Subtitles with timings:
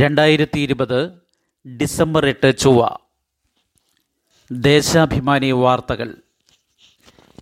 [0.00, 1.10] രണ്ടായിരത്തി ഇരുപത്
[1.68, 2.88] ഡിസംബർ എട്ട് ചൊവ്വ.
[4.52, 6.14] ദേശാഭിമാനി വാർത്തകൾ.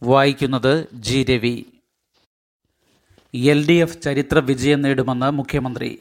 [0.02, 1.64] വായിക്കുന്നത് G Ravi.
[3.34, 5.98] L D F ചരിത്ര വിജയം നേടുമെന്ന് മുഖ്യമന്ത്രി.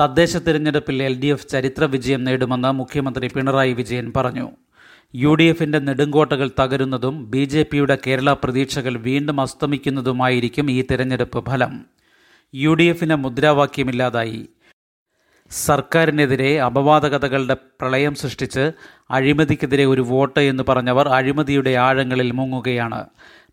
[0.00, 4.50] തദ്ദേശ തിരഞ്ഞെടുപ്പിൽ എൽ ഡി എഫ് ചരിത്ര വിജയം നേടുമെന്ന് മുഖ്യമന്ത്രി പിണറായി വിജയൻ പറഞ്ഞു.
[5.14, 11.86] യു ഡി എഫിന്റെ നെടുങ്കോട്ടകൾ തകരുന്നതും ബി ജെ പിയുടെ കേരള പ്രതീക്ഷകൾ വീണ്ടും അസ്തമിക്കുന്നതുമായിരിക്കും ഈ തിരഞ്ഞെടുപ്പ് ഫലം.
[12.54, 14.48] യു ഡി എഫിന് മുദ്രാവാക്യമില്ലാതായി.
[15.52, 18.72] സർക്കാരിനെതിരെ അപവാദകഥകളുടെ പ്രളയം സൃഷ്ടിച്ച്
[19.10, 23.06] അഴിമതിക്കെതിരെ ഒരു വോട്ട് എന്ന് പറഞ്ഞവർ അഴിമതിയുടെ ആഴങ്ങളിൽ മുങ്ങുകയാണ്.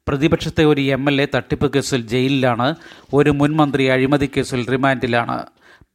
[0.07, 2.75] പ്രതിപക്ഷത്തെ ഒരു എം എൽ എ തട്ടിപ്പ് കേസിൽ ജയിലിലാണ്
[3.13, 5.45] ഒരു മുൻമന്ത്രി അഴിമതി കേസിൽ റിമാൻഡിലാണ്.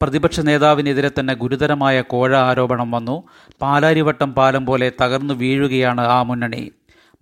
[0.02, 3.24] പ്രതിപക്ഷ നേതാവിനെതിരെ തന്നെ ഗുരുതരമായ കോഴ ആരോപണം വന്നു.
[3.62, 6.70] പാലാരിവട്ടം പാലം പോലെ തകർന്നു വീഴുകയാണ് ആ മുന്നണി.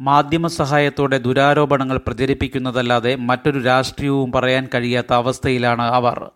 [0.01, 6.31] മാധ്യമ സഹായത്തോടെ ദുരാരോപണങ്ങൾ പ്രചരിപ്പിക്കുന്നതല്ലാതെ മറ്റൊരു രാഷ്ട്രീയവും പറയാൻ കഴിയാത്ത അവസ്ഥയിലാണ് അവർ.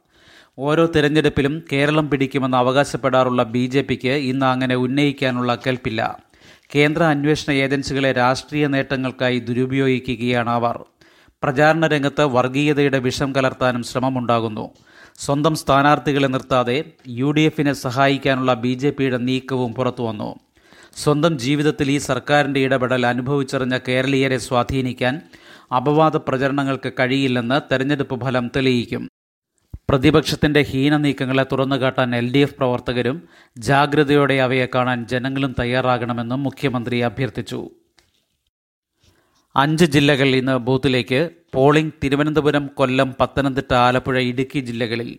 [0.58, 6.18] ഓരോ തിരഞ്ഞെടുപ്പിലും കേരളം പിടിക്കുമെന്ന് അവകാശപ്പെടാറുള്ള ബി ജെ പിക്ക് ഇന്ന് അങ്ങനെ ഉന്നയിക്കാനുള്ള കെൽപ്പില്ല.
[6.74, 10.84] കേന്ദ്ര അന്വേഷണ ഏജൻസികളെ രാഷ്ട്രീയ നേട്ടങ്ങൾക്കായി ദുരുപയോഗിക്കുകയാണ് അവർ
[11.42, 14.70] പ്രചാരണ രംഗത്ത് വർഗീയതയുടെ വിഷം കലർത്താനും ശ്രമമുണ്ടാകുന്നു.
[15.18, 20.34] സ്വന്തം സ്ഥാനാർത്ഥികളെ നിർത്താതെ യു ഡി എഫിനെ സഹായിക്കാനുള്ള ബി ജെ പിയുടെ നീക്കവും പുറത്തുവന്നു.
[20.96, 25.20] സ്വന്തം ജീവിതത്തിൽ ഈ സർക്കാരിന്റെ ഇടപെടൽ അനുഭവിച്ചറിഞ്ഞ കേരളീയരെ സ്വാധീനിക്കാൻ
[25.76, 29.08] അപവാദ പ്രചരണങ്ങൾക്ക് കഴിയില്ലെന്ന് തെരഞ്ഞെടുപ്പ് ഫലം തെളിയിക്കും.
[29.90, 33.22] പ്രതിപക്ഷത്തിന്റെ ഹീന നീക്കങ്ങളെ തുറന്നുകാട്ടാൻ എൽ ഡി എഫ് പ്രവർത്തകരും
[33.58, 37.70] ജാഗ്രതയോടെ അവയെ കാണാൻ ജനങ്ങളും തയ്യാറാകണമെന്നും മുഖ്യമന്ത്രി അഭ്യർത്ഥിച്ചു.
[39.56, 45.18] അഞ്ച് ജില്ലകൾ ഇന്ന് ബൂത്തിലേക്ക് പോളിംഗ് തിരുവനന്തപുരം കൊല്ലം പത്തനംതിട്ട ആലപ്പുഴ ഇടുക്കി ജില്ലകളിൽ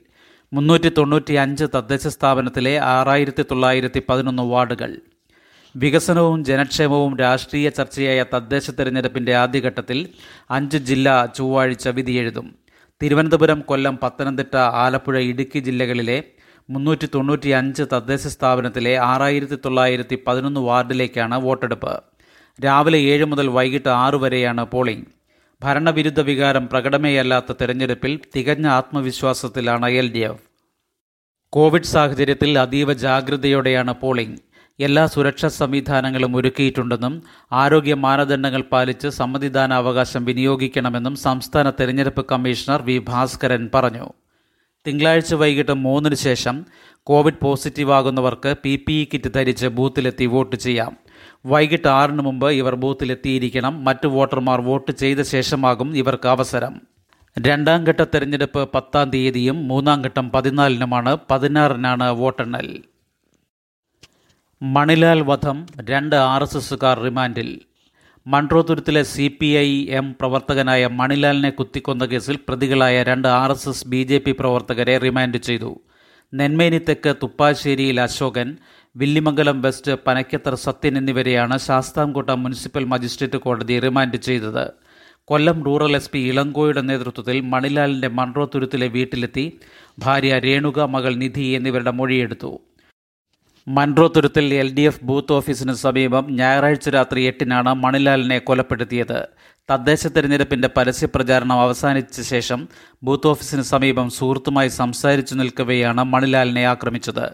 [0.53, 4.97] മുന്നൂറ്റി തൊണ്ണൂറ്റി അഞ്ച് തദ്ദേശ സ്ഥാപനത്തിലെ ആറായിരത്തി തൊള്ളായിരത്തി പതിനൊന്ന് വാർഡുകൾ.
[5.75, 10.09] വികസനവും ജനക്ഷേമവും രാഷ്ട്രീയ ചർച്ചയായ തദ്ദേശ തെരഞ്ഞെടുപ്പിന്റെ ആദ്യഘട്ടത്തിൽ
[10.51, 12.66] അഞ്ച് ജില്ല ചൊവ്വാഴ്ച വിധിയെഴുതും.
[13.01, 16.23] തിരുവനന്തപുരം കൊല്ലം പത്തനംതിട്ട ആലപ്പുഴ ഇടുക്കി ജില്ലകളിലെ
[16.69, 21.93] മുന്നൂറ്റി തൊണ്ണൂറ്റി അഞ്ച് തദ്ദേശ സ്ഥാപനത്തിലെ ആറായിരത്തി തൊള്ളായിരത്തി പതിനൊന്ന് വാർഡിലേക്കാണ് വോട്ടെടുപ്പ്.
[22.65, 25.07] രാവിലെ ഏഴ് മുതൽ വൈകിട്ട് ആറ് വരെയാണ് പോളിംഗ്.
[25.63, 30.43] ഭരണവിരുദ്ധ വികാരം പ്രകടമേയല്ലാത്ത തെരഞ്ഞെടുപ്പിൽ തികഞ്ഞ ആത്മവിശ്വാസത്തിലാണ് എൽ ഡി എഫ്.
[31.53, 34.37] കോവിഡ് സാഹചര്യത്തിൽ അതീവ ജാഗ്രതയോടെയാണ് പോളിംഗ്.
[34.79, 44.09] എല്ലാ സുരക്ഷാ സംവിധാനങ്ങളും ഒരുക്കിയിട്ടുണ്ടെന്നും ആരോഗ്യ മാനദണ്ഡങ്ങൾ പാലിച്ച് സമ്മതിദാനാവകാശം വിനിയോഗിക്കണമെന്നും സംസ്ഥാന തെരഞ്ഞെടുപ്പ് കമ്മീഷണർ വി ഭാസ്കരൻ പറഞ്ഞു.
[44.87, 46.65] തിങ്കളാഴ്ച വൈകിട്ട് മൂന്നിന് ശേഷം
[47.03, 50.97] കോവിഡ് പോസിറ്റീവ് ആകുന്നവർക്ക് പി പി ഇ കിറ്റ് ധരിച്ച് ബൂത്തിലെത്തി വോട്ട് ചെയ്യാം.
[51.45, 53.83] വൈകിട്ട് ആറിന് മുമ്പ് ഇവർ ബൂത്തിലെത്തിയിരിക്കണം.
[53.85, 56.81] മറ്റു വോട്ടർമാർ വോട്ട് ചെയ്ത ശേഷമാകും ഇവർക്ക് അവസരം.
[57.39, 62.83] രണ്ടാം ഘട്ട തെരഞ്ഞെടുപ്പ് പത്താം തീയതിയും മൂന്നാം ഘട്ടം പതിനാലിനുമാണ് പതിനാറിനാണ് വോട്ടെണ്ണൽ.
[64.61, 67.61] മണിലാൽ വധം രണ്ട് ആർ എസ് എസുകാർ റിമാൻഡിൽ.
[68.27, 74.03] മൺട്രോതുരുത്തിലെ സി പി ഐ എം പ്രവർത്തകനായ മണിലാലിനെ കുത്തിക്കൊന്ന കേസിൽ പ്രതികളായ രണ്ട് R S S B
[74.03, 75.81] J P പ്രവർത്തകരെ റിമാൻഡ് ചെയ്തു.
[76.33, 78.57] നെന്മേനി തെക്ക് തുപ്പാശ്ശേരിയിൽ അശോകൻ
[78.97, 84.73] വില്ലിമംഗലം വെസ്റ്റ് പനക്കത്തർ സത്യൻ എന്നിവരെയാണ് ശാസ്താംകോട്ട മുനിസിപ്പൽ മജിസ്ട്രേറ്റ് കോടതി റിമാൻഡ് ചെയ്തത്.
[85.25, 89.59] കൊല്ലം റൂറൽ എസ് പി ഇളങ്കോയുടെ നേതൃത്വത്തിൽ മണിലാലിന്റെ മൺട്രോതുരുത്തിലെ വീട്ടിലെത്തി
[89.99, 92.59] ഭാര്യ രേണുക മകൾ നിധി എന്നിവരുടെ മൊഴിയെടുത്തു.
[93.69, 99.27] മൺട്രോത്തുരുത്തിൽ എൽ ഡി എഫ് ബൂത്ത് ഓഫീസിന് സമീപം ഞായറാഴ്ച രാത്രി എട്ടിനാണ് മണിലാലിനെ കൊലപ്പെടുത്തിയത്.
[99.71, 102.67] തദ്ദേശ തെരഞ്ഞെടുപ്പിന്റെ പരസ്യ പ്രചാരണം അവസാനിച്ച ശേഷം
[103.03, 107.29] ബൂത്ത് ഓഫീസിന് സമീപം സുഹൃത്തുമായി സംസാരിച്ചു നിൽക്കവെയാണ് മണിലാലിനെ ആക്രമിച്ചത്.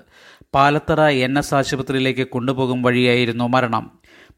[0.55, 3.91] പാലത്തറ എൻ എസ് ആശുപത്രിയിലേക്ക് കൊണ്ടുപോകും വഴിയായിരുന്നു മരണം.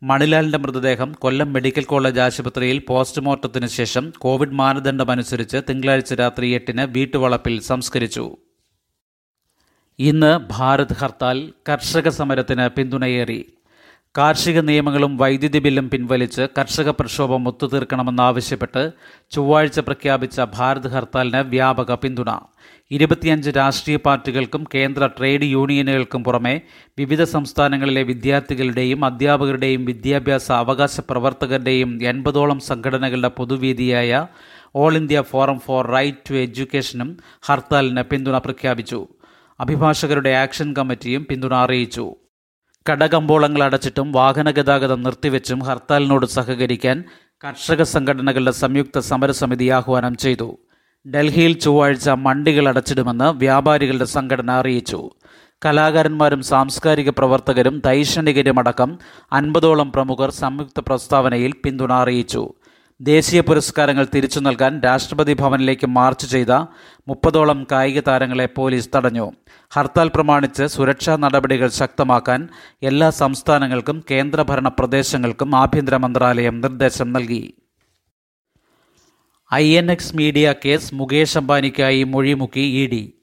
[0.03, 8.37] മണിലാലിന്റെ മൃതദേഹം കൊല്ലം മെഡിക്കൽ കോളേജ് ആശുപത്രിയിൽ പോസ്റ്റ്മോർട്ടത്തിന് ശേഷം കോവിഡ് മാനദണ്ഡമനുസരിച്ച് തിങ്കളാഴ്ച രാത്രി എട്ടിന് വീട്ടുവളപ്പിൽ സംസ്കരിച്ചു.
[9.99, 13.45] ഇന്ന് ഭാരത് ഹർത്താൽ കർഷക സമരത്തിന് പിന്തുണയേറി.
[14.17, 18.91] കാർഷിക നിയമങ്ങളും വൈദ്യുതി ബില്ലും പിൻവലിച്ച് കർഷക പ്രക്ഷോഭം ഒത്തുതീർക്കണമെന്നാവശ്യപ്പെട്ട്
[19.31, 22.29] ചൊവ്വാഴ്ച പ്രഖ്യാപിച്ച ഭാരത് ഹർത്താലിന് വ്യാപക പിന്തുണ.
[22.91, 26.61] ഇരുപത്തിയഞ്ച് രാഷ്ട്രീയ പാർട്ടികൾക്കും കേന്ദ്ര ട്രേഡ് യൂണിയനുകൾക്കും പുറമെ
[26.97, 34.27] വിവിധ സംസ്ഥാനങ്ങളിലെ വിദ്യാർത്ഥികളുടെയും അധ്യാപകരുടെയും വിദ്യാഭ്യാസ അവകാശ പ്രവർത്തകരുടെയും എൺപതോളം സംഘടനകളുടെ പൊതുവേദിയായ
[34.75, 39.07] all India forum for right to എഡ്യൂക്കേഷനും ഹർത്താലിന് പിന്തുണ പ്രഖ്യാപിച്ചു.
[39.59, 42.15] അഭിഭാഷകരുടെ ആക്ഷൻ കമ്മിറ്റിയും പിന്തുണ അറിയിച്ചു.
[42.91, 47.03] കടകമ്പോളങ്ങൾ അടച്ചിട്ടും വാഹന ഗതാഗതം നിർത്തിവെച്ചും ഹർത്താലിനോട് സഹകരിക്കാൻ
[47.43, 50.57] കർഷക സംഘടനകളുടെ സംയുക്ത സമരസമിതി ആഹ്വാനം ചെയ്തു.
[51.07, 55.09] ഡൽഹിയിൽ ചൊവ്വാഴ്ച മണ്ടികൾ അടച്ചിടുമെന്ന് വ്യാപാരികളുടെ സംഘടന അറിയിച്ചു.
[55.65, 58.99] കലാകാരന്മാരും സാംസ്കാരിക പ്രവർത്തകരും ദൈക്ഷണികരുമടക്കം
[59.33, 62.53] അൻപതോളം പ്രമുഖർ സംയുക്ത പ്രസ്താവനയിൽ പിന്തുണ അറിയിച്ചു.
[63.01, 66.51] ദേശീയ പുരസ്കാരങ്ങൾ തിരിച്ചു നൽകാൻ രാഷ്ട്രപതി ഭവനിലേക്ക് മാർച്ച് ചെയ്ത
[67.07, 69.31] മുപ്പതോളം കായിക താരങ്ങളെ പോലീസ് തടഞ്ഞു.
[69.71, 72.47] ഹർത്താൽ പ്രമാണിച്ച് സുരക്ഷാ നടപടികൾ ശക്തമാക്കാൻ
[72.83, 77.53] എല്ലാ സംസ്ഥാനങ്ങൾക്കും കേന്ദ്രഭരണ പ്രദേശങ്ങൾക്കും ആഭ്യന്തര മന്ത്രാലയം നിർദ്ദേശം നൽകി.
[79.53, 83.13] I N X media case Mukesh അംബാനിക്കായി മൊഴിമുക്കി ഇ ഡി.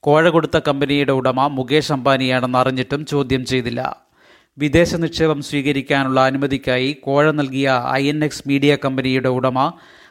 [0.00, 4.09] കോഴ കൊടുത്ത കമ്പനിയുടെ ഉടമ മുകേഷ് അംബാനിയാണെന്ന് അറിഞ്ഞിട്ടും ചോദ്യം ചെയ്തില്ല.
[4.60, 9.58] വിദേശ നിക്ഷേപം സ്വീകരിക്കാനുള്ള അനുമതിക്കായി കോഴ നൽകിയ ഐ എൻ എക്സ് മീഡിയ കമ്പനിയുടെ ഉടമ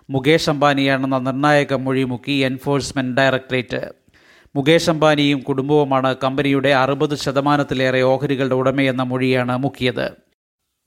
[0.10, 3.82] മുകേഷ് അംബാനിയാണെന്ന നിർണായക മൊഴിമുക്കി എൻഫോഴ്സ്മെന്റ് ഡയറക്ടറേറ്റ്.
[4.56, 10.08] മുകേഷ് അംബാനിയും കുടുംബവുമാണ് കമ്പനിയുടെ അറുപത് ശതമാനത്തിലേറെ ഓഹരികളുടെ ഉടമയെന്ന മൊഴിയാണ് മുക്കിയത്.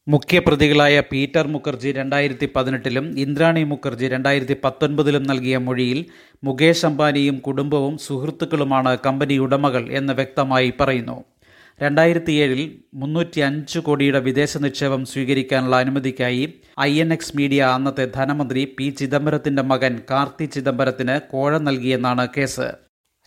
[0.09, 6.01] മുഖ്യപ്രതികളായ പീറ്റർ മുഖർജി രണ്ടായിരത്തി പതിനെട്ടിലും ഇന്ദ്രാണി മുഖർജി രണ്ടായിരത്തി പത്തൊൻപതിലും നൽകിയ മൊഴിയിൽ
[6.45, 11.19] മുകേഷ് അംബാനിയും കുടുംബവും സുഹൃത്തുക്കളുമാണ് കമ്പനി ഉടമകൾ എന്ന് വ്യക്തമായി പറയുന്നു.
[11.81, 18.75] രണ്ടായിരത്തി ഏഴിൽ മുന്നൂറ്റി അഞ്ച് കോടിയുടെ വിദേശ നിക്ഷേപം സ്വീകരിക്കാനുള്ള അനുമതിക്കായി ഐ എൻ എക്സ് മീഡിയ അന്നത്തെ ധനമന്ത്രി
[18.79, 22.69] പി ചിദംബരത്തിന്റെ മകൻ കാർത്തി ചിദംബരത്തിന് കോഴ നൽകിയെന്നാണ് കേസ്.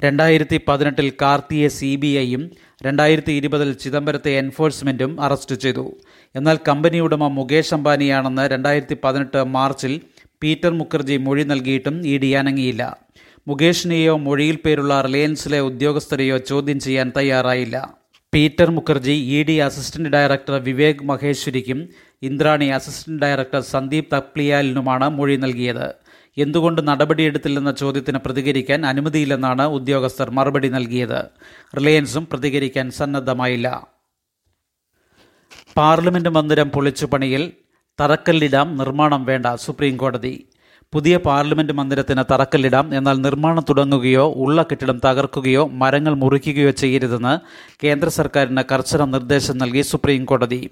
[0.03, 2.51] രണ്ടായിരത്തി പതിനെട്ടിൽ കാർത്തിയെ സി ബി ഐയും
[2.83, 5.97] രണ്ടായിരത്തി ഇരുപതിൽ ചിദംബരത്തെ എൻഫോഴ്സ്മെന്റും അറസ്റ്റ് ചെയ്തു.
[6.35, 10.01] എന്നാൽ കമ്പനി ഉടമ മുകേഷ് അംബാനിയാണെന്ന് രണ്ടായിരത്തി പതിനെട്ട് മാർച്ചിൽ
[10.43, 12.97] പീറ്റർ മുഖർജി മൊഴി നൽകിയിട്ടും ഇ ഡി അനങ്ങിയില്ല.
[13.47, 18.04] മുകേഷിനെയോ മൊഴിയിൽ പേരുള്ള റിലയൻസിലെ ഉദ്യോഗസ്ഥരെയോ ചോദ്യം ചെയ്യാൻ തയ്യാറായില്ല.
[18.35, 21.79] Peter Mukherjea E D assistant director Vivek മഹേശ്വരിക്കും
[22.21, 25.87] Indrani assistant director Sandeep തപ്ലിയാലിനുമാണ് മൊഴി നൽകിയത്.
[26.37, 31.21] എന്തുകൊണ്ട് നടപടിയെടുത്തില്ലെന്ന ചോദ്യത്തിന് പ്രതികരിക്കാൻ അനുമതിയില്ലെന്നാണ് ഉദ്യോഗസ്ഥർ മറുപടി നൽകിയത്.
[31.77, 33.67] റിലയൻസും പ്രതികരിക്കാൻ സന്നദ്ധമായില്ല.
[35.77, 37.45] പാർലമെന്റ് മന്ദിരം പൊളിച്ചു പണിയിൽ
[37.99, 40.35] തറക്കല്ലിടാം നിർമ്മാണം വേണ്ട സുപ്രീം കോടതി
[40.95, 42.93] പുതിയ പാർലമെന്റ് മന്ദിരത്തിന് തറക്കല്ലിടാം.
[42.93, 47.33] എന്നാൽ നിർമ്മാണം തുടങ്ങുകയോ ഉള്ള കെട്ടിടം തകർക്കുകയോ മരങ്ങൾ മുറിക്കുകയോ ചെയ്യരുതെന്ന്
[47.83, 50.69] കേന്ദ്ര സർക്കാരിന് കർശന നിർദ്ദേശം നൽകി സുപ്രീം കോടതി.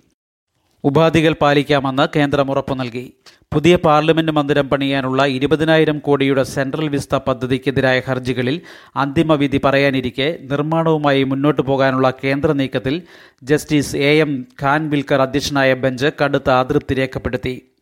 [0.83, 3.13] ഉപാധികൾ പാലിക്കാമെന്ന് കേന്ദ്രം ഉറപ്പു നൽകി.
[3.53, 8.61] പുതിയ പാർലമെന്റ് മന്ദിരം പണിയാനുള്ള ഇരുപതിനായിരം കോടിയുടെ സെൻട്രൽ വിസ്ത പദ്ധതിക്കെതിരായ ഹർജികളിൽ
[8.95, 13.01] അന്തിമവിധി പറയാനിരിക്കെ നിർമ്മാണവുമായി മുന്നോട്ടു പോകാനുള്ള കേന്ദ്ര നീക്കത്തിൽ
[13.43, 17.72] ജസ്റ്റിസ് എ എം ഖാൻവിൽക്കർ അധ്യക്ഷനായ ബെഞ്ച് കടുത്ത അതൃപ്തി രേഖപ്പെടുത്തി.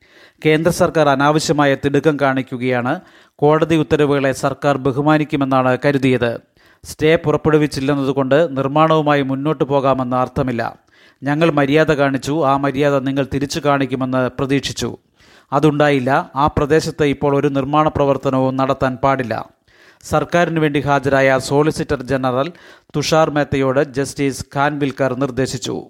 [0.45, 2.99] കേന്ദ്ര സർക്കാർ അനാവശ്യമായ തിടുക്കം കാണിക്കുകയാണ്.
[3.35, 6.39] കോടതി ഉത്തരവുകളെ സർക്കാർ ബഹുമാനിക്കുമെന്നാണ് കരുതിയത്.
[6.83, 10.79] സ്റ്റേ പുറപ്പെടുവിച്ചില്ലെന്നതുകൊണ്ട് നിർമ്മാണവുമായി മുന്നോട്ടു പോകാമെന്ന് അർത്ഥമില്ല.
[11.23, 12.45] ഞങ്ങൾ മര്യാദ കാണിച്ചു.
[12.45, 14.97] ആ മര്യാദ നിങ്ങൾ തിരിച്ചു കാണിക്കുമെന്ന് പ്രതീക്ഷിച്ചു.
[15.53, 16.31] അതുണ്ടായില്ല.
[16.35, 19.49] ആ പ്രദേശത്ത് ഇപ്പോൾ ഒരു നിർമ്മാണ പ്രവർത്തനവും നടത്താൻ പാടില്ല.
[20.03, 22.51] സർക്കാരിന് വേണ്ടി ഹാജരായ സോളിസിറ്റർ ജനറൽ
[22.95, 25.89] തുഷാർ മേത്തയോട് ജസ്റ്റിസ് ഖാൻവിൽക്കർ നിർദ്ദേശിച്ചു.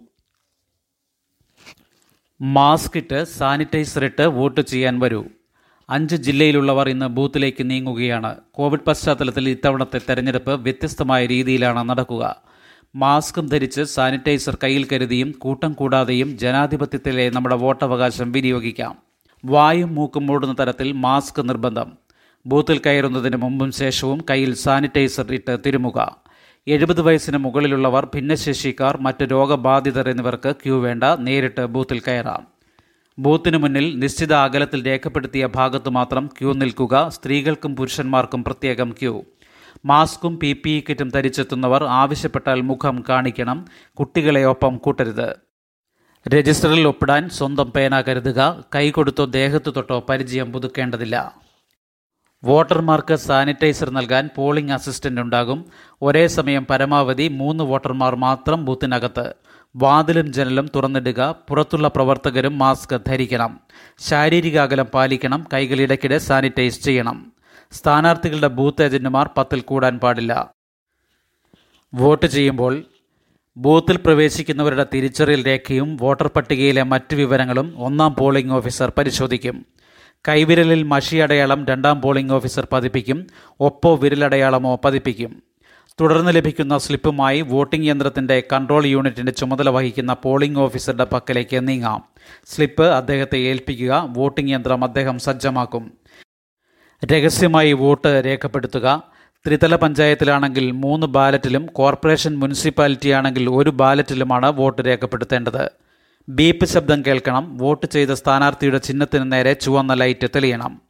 [2.43, 5.25] മാസ്ക് ഇട്ട് സാനിറ്റൈസർ ഇട്ട് വോട്ട് ചെയ്യാൻ വരൂ.
[5.89, 8.35] അഞ്ച് ജില്ലയിലുള്ളവർ ഇന്ന് ബൂത്തിലേക്ക് നീങ്ങുകയാണ്.
[8.51, 12.35] കോവിഡ് പശ്ചാത്തലത്തിൽ ഇത്തവണത്തെ തെരഞ്ഞെടുപ്പ് വ്യത്യസ്തമായ രീതിയിലാണ് നടക്കുക.
[12.95, 18.95] മാസ്കും ധരിച്ച് സാനിറ്റൈസർ കയ്യിൽ കരുതിയും കൂട്ടം കൂടാതെയും ജനാധിപത്യത്തിലെ നമ്മുടെ വോട്ടവകാശം വിനിയോഗിക്കാം.
[19.45, 21.91] വായും മൂക്കും മൂടുന്ന തരത്തിൽ മാസ്ക് നിർബന്ധം.
[22.45, 26.17] ബൂത്തിൽ കയറുന്നതിന് മുമ്പും ശേഷവും കയ്യിൽ സാനിറ്റൈസർ ഇട്ട് തിരുമുക.
[26.67, 32.47] എഴുപത് വയസ്സിന് മുകളിലുള്ളവർ ഭിന്നശേഷിക്കാർ മറ്റ് രോഗബാധിതർ എന്നിവർക്ക് ക്യൂ വേണ്ട നേരിട്ട് ബൂത്തിൽ കയറാം.
[33.19, 39.23] ബൂത്തിനു മുന്നിൽ നിശ്ചിത അകലത്തിൽ രേഖപ്പെടുത്തിയ ഭാഗത്ത് മാത്രം ക്യൂ നിൽക്കുക സ്ത്രീകൾക്കും പുരുഷന്മാർക്കും പ്രത്യേകം ക്യൂ.
[39.85, 45.35] മാസ്കും പി പി ഇ കിറ്റും ധരിച്ചെത്തുന്നവർ ആവശ്യപ്പെട്ടാൽ മുഖം കാണിക്കണം കുട്ടികളെ ഒപ്പം കൂട്ടരുത്.
[46.27, 51.40] രജിസ്റ്ററിൽ ഒപ്പിടാൻ സ്വന്തം പേന കരുതുക കൈ കൊടുത്തോ ദേഹത്തു തൊട്ടോ പരിചയം പുതുക്കേണ്ടതില്ല.
[52.43, 55.65] വോട്ടർമാർക്ക് സാനിറ്റൈസർ നൽകാൻ പോളിംഗ് അസിസ്റ്റന്റ് ഉണ്ടാകും.
[56.01, 59.33] ഒരേ സമയം പരമാവധി മൂന്ന് വോട്ടർമാർ മാത്രം ബൂത്തിനകത്ത്.
[59.75, 63.59] വാതിലും ജനലും തുറന്നിടുക പുറത്തുള്ള പ്രവർത്തകരും മാസ്ക് ധരിക്കണം.
[63.99, 67.33] ശാരീരിക അകലം പാലിക്കണം കൈകൾ ഇടയ്ക്കിടെ സാനിറ്റൈസ് ചെയ്യണം.
[67.71, 70.51] സ്ഥാനാർത്ഥികളുടെ ബൂത്ത് ഏജന്റുമാർ പത്തിൽ കൂടാൻ പാടില്ല.
[71.93, 72.83] വോട്ട് ചെയ്യുമ്പോൾ
[73.57, 79.65] ബൂത്തിൽ പ്രവേശിക്കുന്നവരുടെ തിരിച്ചറിയൽ രേഖയും വോട്ടർ പട്ടികയിലെ മറ്റു വിവരങ്ങളും ഒന്നാം പോളിംഗ് ഓഫീസർ പരിശോധിക്കും.
[80.27, 83.27] കൈവിരലിൽ മഷി അടയാളം രണ്ടാം പോളിംഗ് ഓഫീസർ പതിപ്പിക്കും
[83.59, 85.43] ഒപ്പോ വിരലടയാളമോ പതിപ്പിക്കും.
[86.01, 92.03] തുടർന്ന് ലഭിക്കുന്ന സ്ലിപ്പുമായി വോട്ടിംഗ് യന്ത്രത്തിന്റെ കൺട്രോൾ യൂണിറ്റിന്റെ ചുമതല വഹിക്കുന്ന പോളിംഗ് ഓഫീസറുടെ പക്കലേക്ക് നീങ്ങാം.
[92.45, 95.91] സ്ലിപ്പ് അദ്ദേഹത്തെ ഏൽപ്പിക്കുക വോട്ടിംഗ് യന്ത്രം അദ്ദേഹം സജ്ജമാക്കും.
[97.05, 99.03] രഹസ്യമായി വോട്ട് രേഖപ്പെടുത്തുക.
[99.47, 105.90] ത്രിതല പഞ്ചായത്തിലാണെങ്കിൽ മൂന്ന് ബാലറ്റിലും കോർപ്പറേഷൻ മുനിസിപ്പാലിറ്റി ആണെങ്കിൽ ഒരു ബാലറ്റിലുമാണ് വോട്ട് രേഖപ്പെടുത്തേണ്ടത്.
[106.29, 110.81] ബീപ്പ് ശബ്ദം കേൾക്കണം വോട്ട് ചെയ്ത സ്ഥാനാർത്ഥിയുടെ ചിഹ്നത്തിന് നേരെ ചുവന്ന ലൈറ്റ് തെളിയണം.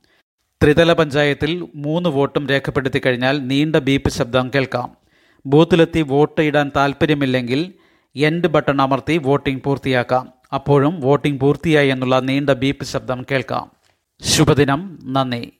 [0.63, 4.97] ത്രിതല പഞ്ചായത്തിൽ മൂന്ന് വോട്ടും രേഖപ്പെടുത്തി കഴിഞ്ഞാൽ നീണ്ട ബീപ്പ് ശബ്ദം കേൾക്കാം.
[5.45, 7.73] ബൂത്തിലെത്തി വോട്ട് ഇടാൻ താൽപ്പര്യമില്ലെങ്കിൽ
[8.15, 10.29] എൻഡ് ബട്ടൺ അമർത്തി വോട്ടിംഗ് പൂർത്തിയാക്കാം.
[10.53, 13.71] അപ്പോഴും വോട്ടിംഗ് പൂർത്തിയായി എന്നുള്ള നീണ്ട ബീപ്പ് ശബ്ദം കേൾക്കാം.
[14.21, 15.53] ശുഭദിനം നന്ദി.